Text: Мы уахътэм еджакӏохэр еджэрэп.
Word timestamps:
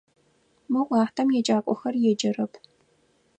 Мы 0.71 0.81
уахътэм 0.89 1.27
еджакӏохэр 1.39 1.95
еджэрэп. 2.09 2.53